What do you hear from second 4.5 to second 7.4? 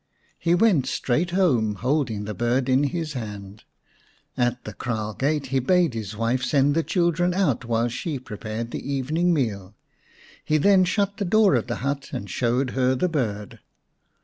the kraal gate he bade his wife send the children